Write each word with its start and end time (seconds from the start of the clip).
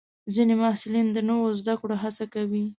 ځینې 0.33 0.53
محصلین 0.61 1.07
د 1.13 1.17
نوو 1.29 1.47
زده 1.59 1.73
کړو 1.81 1.95
هڅه 2.03 2.25
کوي. 2.33 2.63